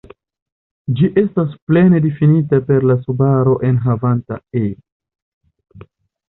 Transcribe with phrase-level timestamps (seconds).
[1.01, 4.65] Ĝi estas plene difinita per la subaro enhavanta "e".